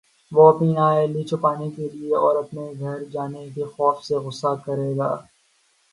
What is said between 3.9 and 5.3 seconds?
سے غصہ کرے گا